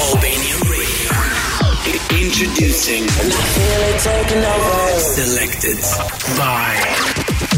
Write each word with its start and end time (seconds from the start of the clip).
Albania. 0.00 0.56
Radio. 0.64 1.12
Introducing. 2.24 3.04
Selected 4.98 5.76
by. 6.38 6.72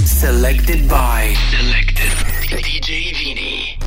Selected 0.05 0.89
by. 0.89 1.35
Selected. 1.53 2.11
DJ 2.67 3.15
Vini. 3.15 3.79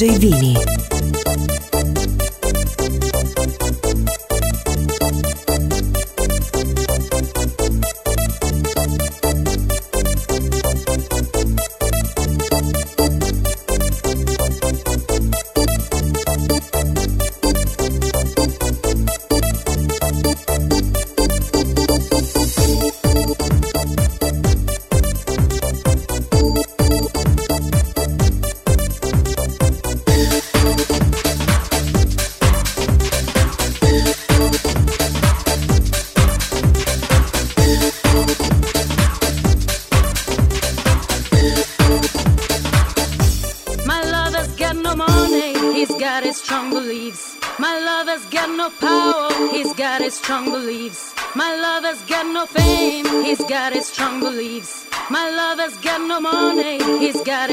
DJ 0.00 0.16
Vini. 0.18 0.89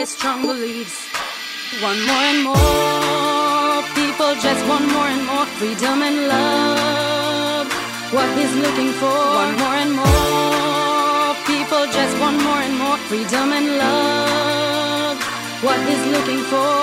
strong 0.08 0.42
beliefs. 0.48 0.98
One 1.84 2.00
more 2.08 2.26
and 2.32 2.42
more 2.48 3.84
people 3.92 4.32
just 4.40 4.62
want 4.70 4.86
more 4.96 5.10
and 5.16 5.24
more 5.28 5.46
freedom 5.60 6.02
and 6.02 6.18
love. 6.32 7.68
What 8.16 8.30
he's 8.38 8.56
looking 8.56 8.92
for. 9.02 9.20
One 9.44 9.56
more 9.60 9.78
and 9.84 9.94
more 10.00 11.36
people 11.52 11.84
just 11.92 12.14
want 12.24 12.38
more 12.42 12.62
and 12.68 12.76
more 12.80 12.98
freedom 13.10 13.52
and 13.52 13.68
love. 13.84 15.18
What 15.62 15.80
he's 15.88 16.06
looking 16.16 16.42
for. 16.52 16.80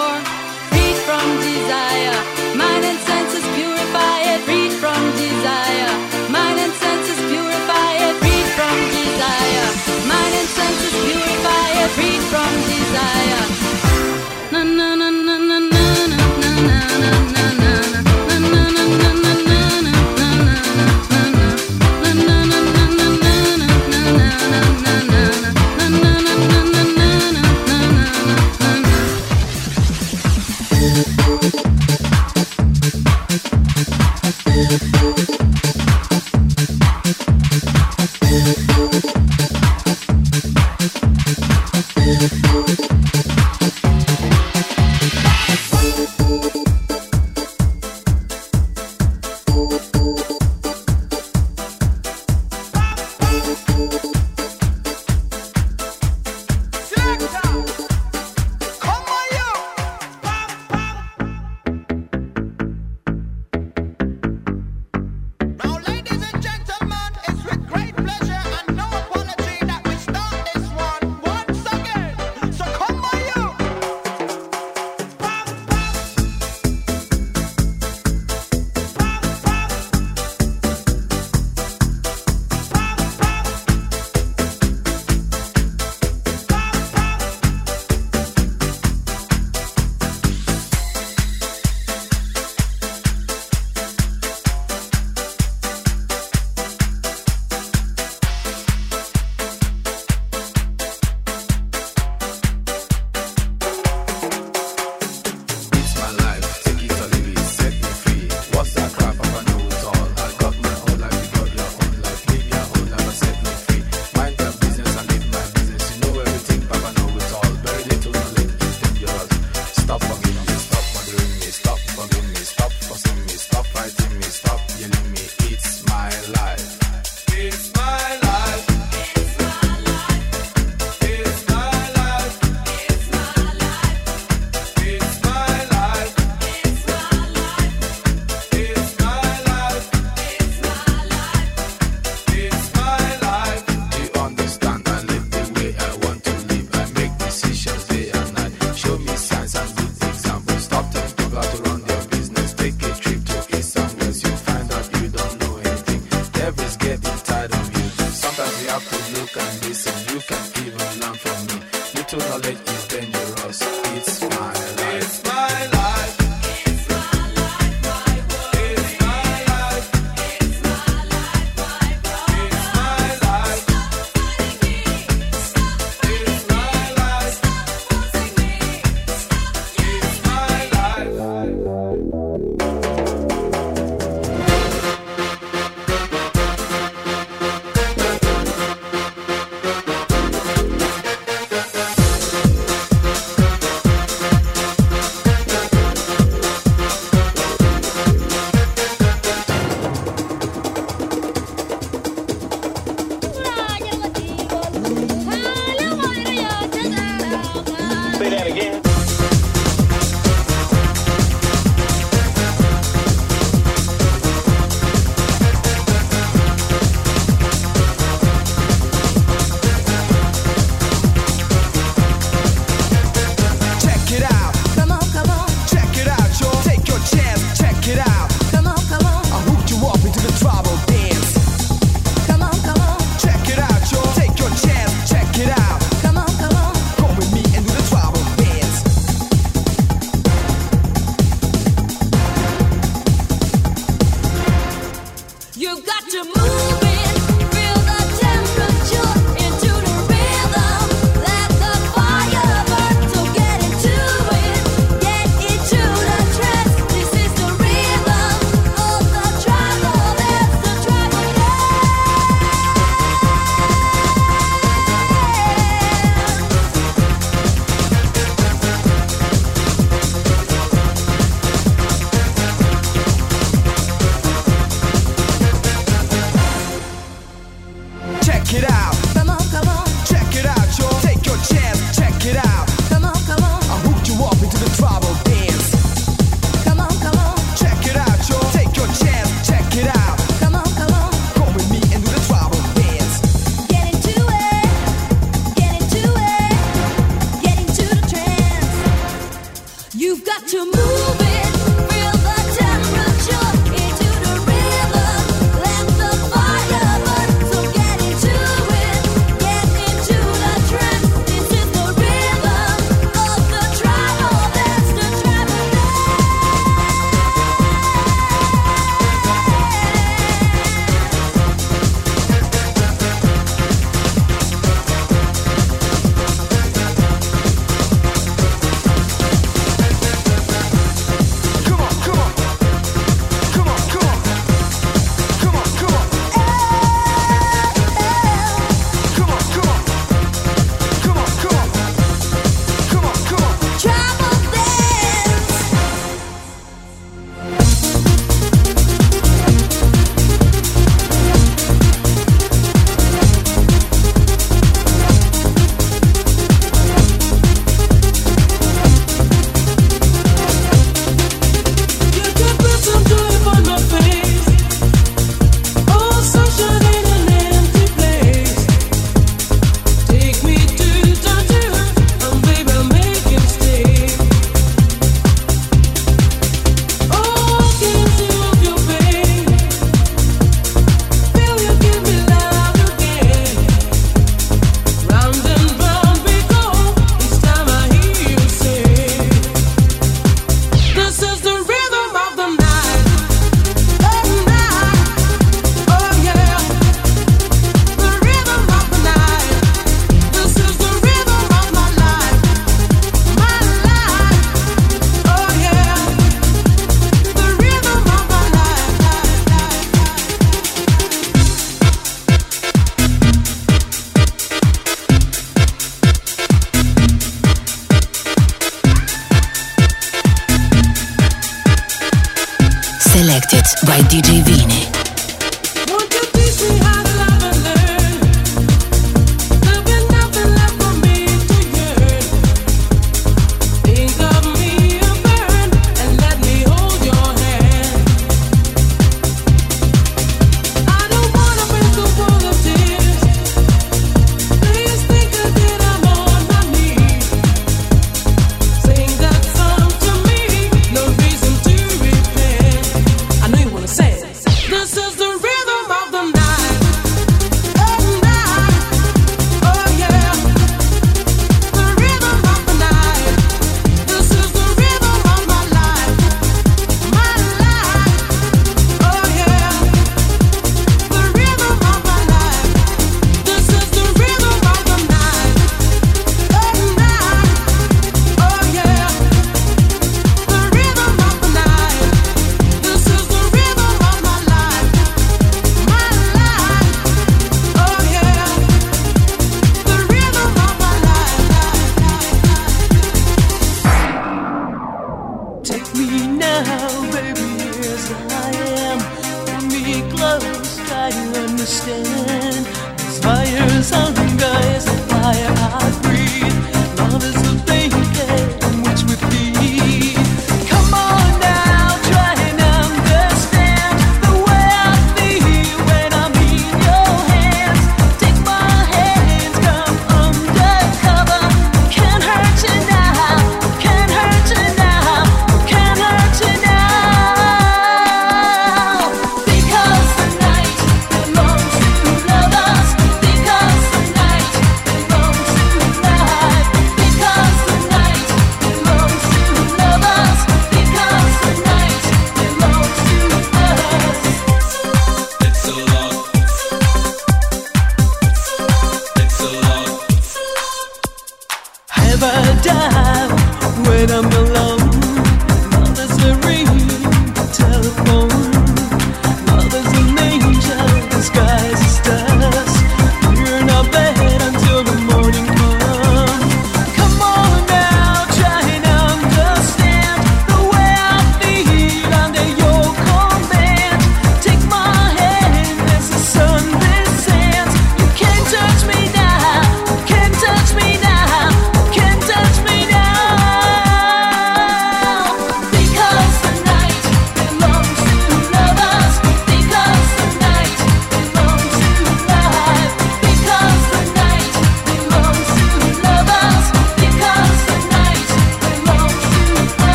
Freed 0.69 0.99
from 1.09 1.25
desire, 1.49 2.19
mind 2.61 2.85
and 2.85 3.01
senses 3.09 3.47
purify 3.57 4.17
it. 4.33 4.41
Freed 4.47 4.73
from 4.83 5.01
desire, 5.17 5.93
mind 6.29 6.59
and 6.61 6.73
senses 6.85 7.21
purify 7.33 7.91
it. 8.07 8.15
Freed 8.21 8.49
from 8.59 8.77
desire, 9.01 9.69
mind 10.13 10.35
and 10.41 10.49
senses 10.59 10.94
freed 11.89 12.23
from 12.23 12.55
desire. 12.63 13.75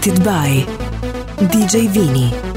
Selected 0.00 0.24
by 0.24 0.64
DJ 1.48 1.88
Vini. 1.88 2.47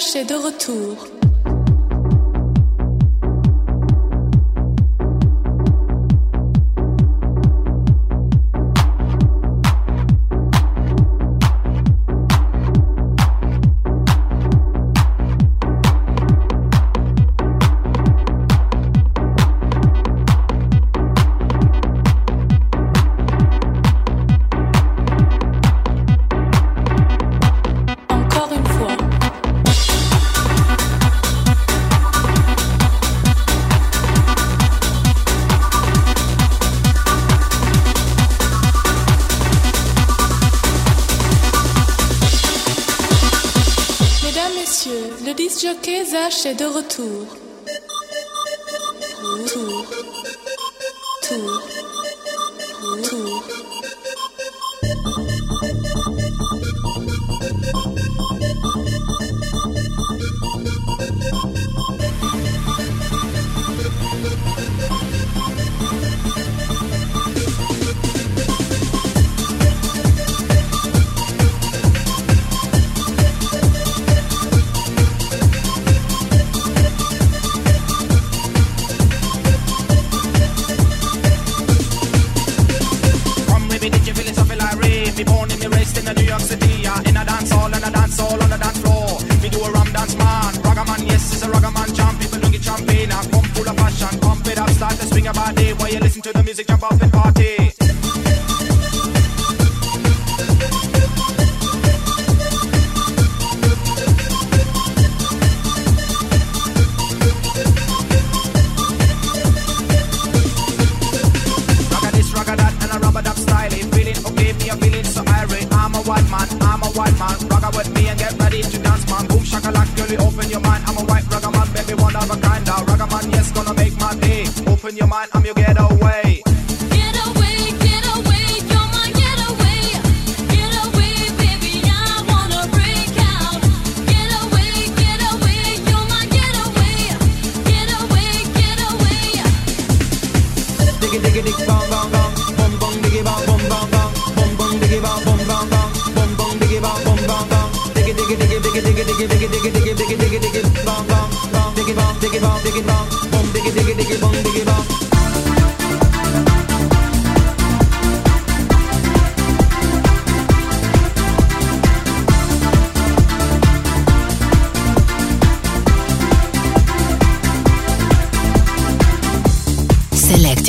Flash 0.00 0.24
de 0.24 0.34
retour. 0.34 1.09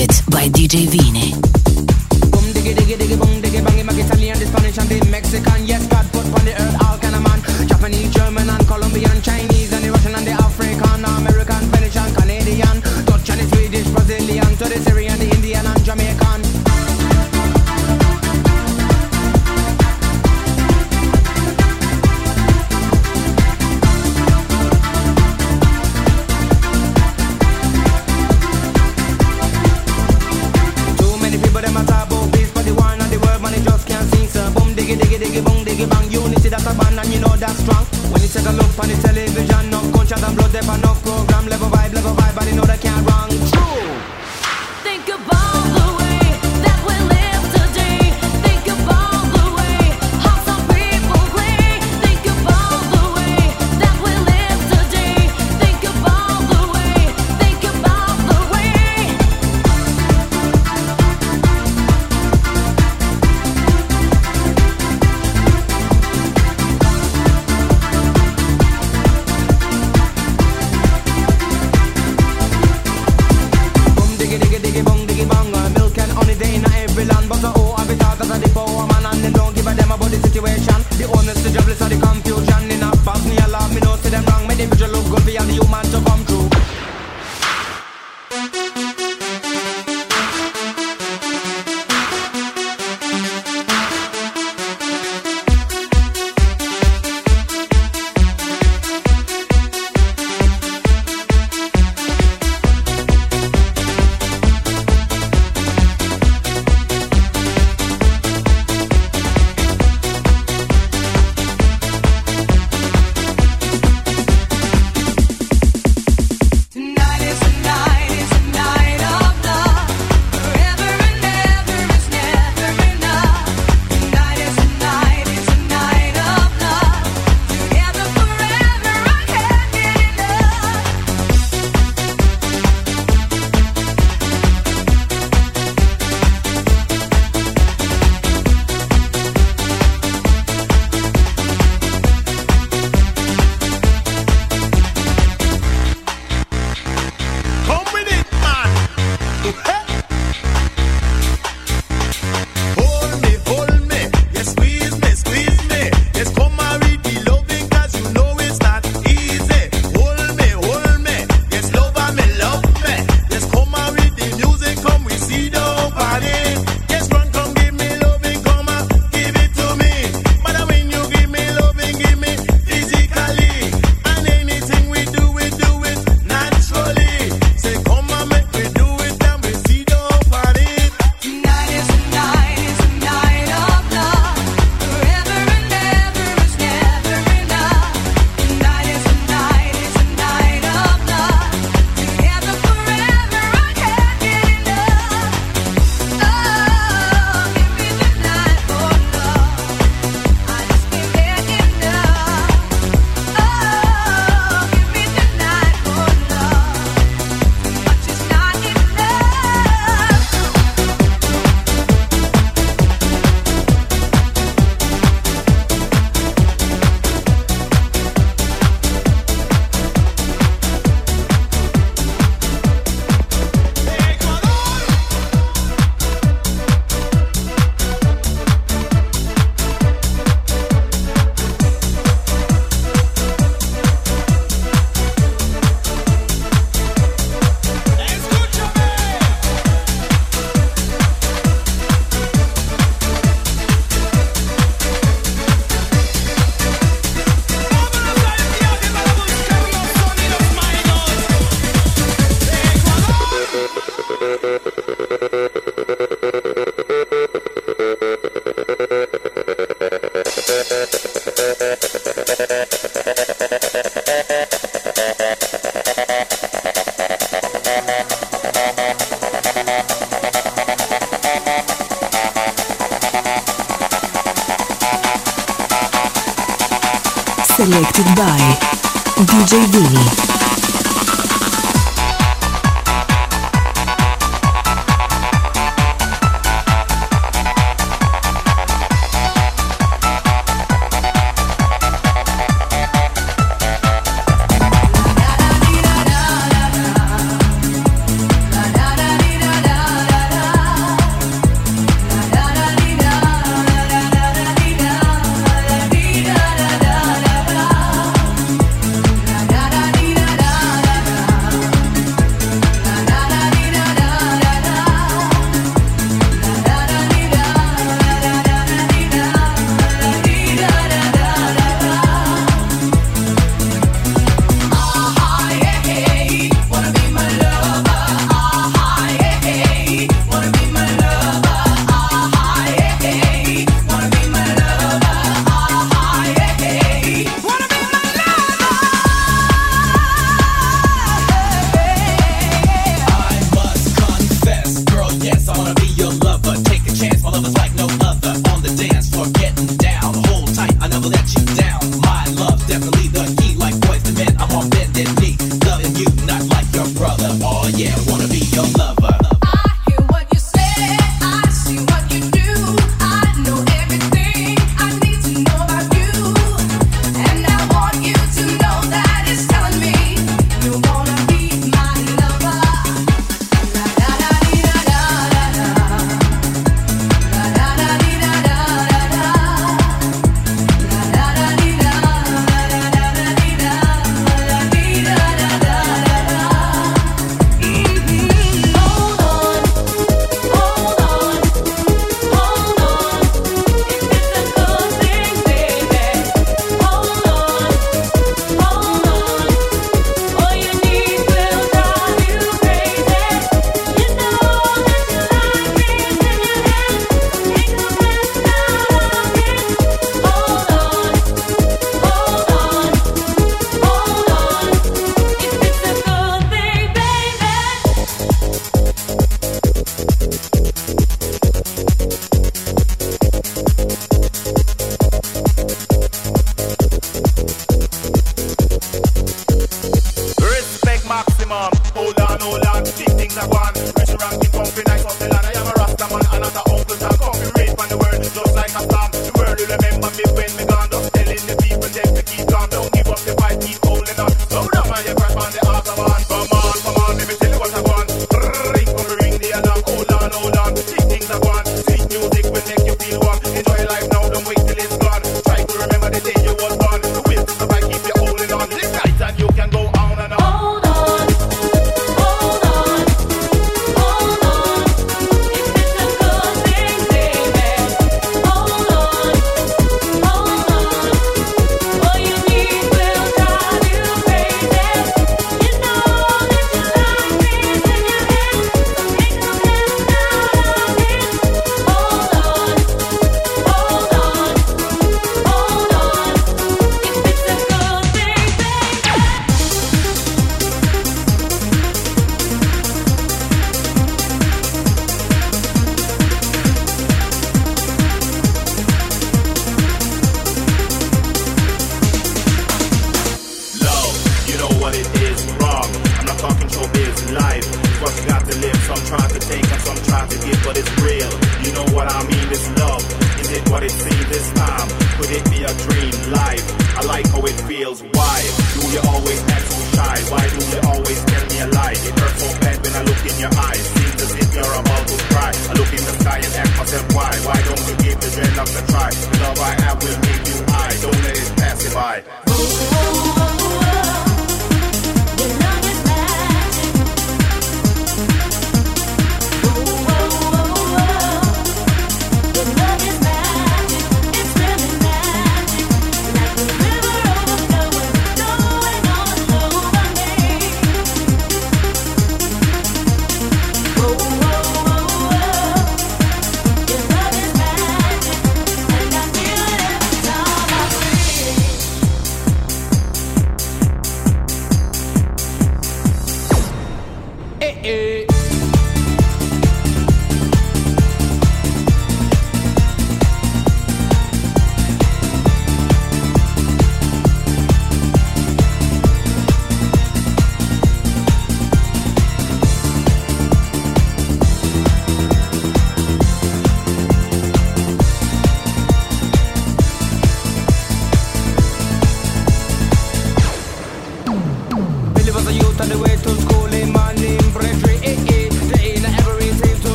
By 0.00 0.48
DJ 0.48 0.88
Vini. 0.88 1.34
Boom 2.32 2.46
diggy 2.54 2.72
diggy 2.72 2.96
diggy 2.96 3.18
boom 3.20 3.42
diggy. 3.42 3.60
Italian, 4.00 4.36
Spanish, 4.36 4.78
and 4.78 4.88
the 4.88 5.10
Mexican. 5.10 5.79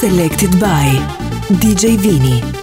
Selected 0.00 0.58
by 0.58 0.96
DJ 1.60 1.98
Vini. 1.98 2.59